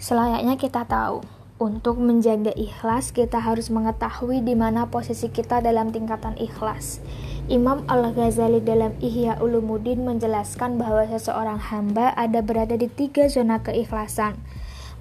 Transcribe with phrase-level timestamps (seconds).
[0.00, 1.20] Selayaknya kita tahu,
[1.60, 7.04] untuk menjaga ikhlas kita harus mengetahui di mana posisi kita dalam tingkatan ikhlas.
[7.52, 14.40] Imam Al-Ghazali dalam Ihya Ulumuddin menjelaskan bahwa seseorang hamba ada berada di tiga zona keikhlasan.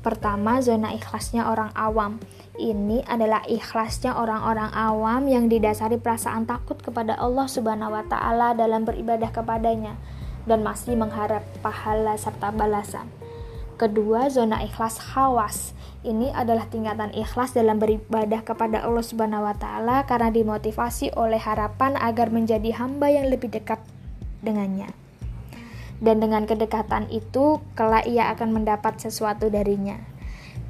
[0.03, 2.19] Pertama, zona ikhlasnya orang awam.
[2.59, 8.83] Ini adalah ikhlasnya orang-orang awam yang didasari perasaan takut kepada Allah Subhanahu wa taala dalam
[8.83, 9.95] beribadah kepadanya
[10.43, 13.07] dan masih mengharap pahala serta balasan.
[13.79, 15.71] Kedua, zona ikhlas khawas.
[16.03, 21.95] Ini adalah tingkatan ikhlas dalam beribadah kepada Allah Subhanahu wa taala karena dimotivasi oleh harapan
[21.95, 23.79] agar menjadi hamba yang lebih dekat
[24.43, 24.91] dengannya.
[26.03, 29.95] Dan dengan kedekatan itu, kelak ia akan mendapat sesuatu darinya.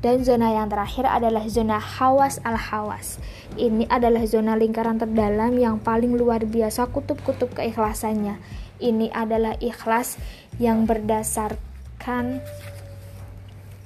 [0.06, 3.18] Dan zona yang terakhir adalah zona hawas al-hawas.
[3.58, 8.38] Ini adalah zona lingkaran terdalam yang paling luar biasa kutub-kutub keikhlasannya.
[8.78, 10.22] Ini adalah ikhlas
[10.62, 12.46] yang berdasarkan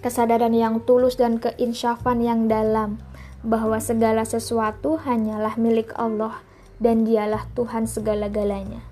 [0.04, 3.00] kesadaran yang tulus dan keinsyafan yang dalam
[3.42, 6.44] bahwa segala sesuatu hanyalah milik Allah
[6.84, 8.84] dan dialah Tuhan segala-galanya.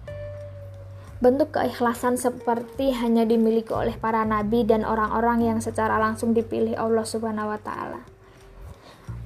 [1.22, 7.06] Bentuk keikhlasan seperti hanya dimiliki oleh para nabi dan orang-orang yang secara langsung dipilih Allah
[7.06, 8.02] Subhanahu wa taala.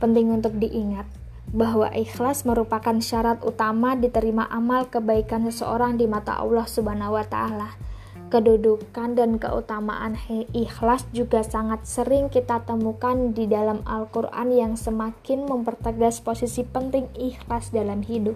[0.03, 1.07] Penting untuk diingat
[1.55, 7.94] bahwa ikhlas merupakan syarat utama diterima amal kebaikan seseorang di mata Allah Subhanahu wa taala
[8.35, 10.19] Kedudukan dan keutamaan
[10.51, 17.71] ikhlas juga sangat sering kita temukan di dalam Al-Quran yang semakin mempertegas posisi penting ikhlas
[17.71, 18.35] dalam hidup.